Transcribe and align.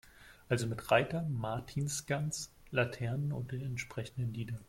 Also 0.49 0.65
mit 0.65 0.89
Reiter, 0.89 1.21
Martinsgans, 1.29 2.49
Laternen 2.71 3.31
und 3.31 3.51
den 3.51 3.61
entsprechenden 3.61 4.33
Liedern. 4.33 4.59